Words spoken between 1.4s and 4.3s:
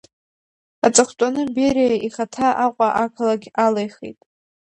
Бериа ихаҭа Аҟәа ақалақь алихит.